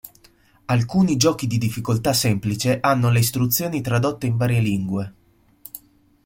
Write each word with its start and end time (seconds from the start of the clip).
Alcuni 0.65 1.15
giochi 1.15 1.45
di 1.45 1.59
difficoltà 1.59 2.11
semplice 2.11 2.79
hanno 2.81 3.11
le 3.11 3.19
istruzioni 3.19 3.81
tradotte 3.81 4.25
in 4.25 4.35
varie 4.35 4.59
lingue. 4.59 5.13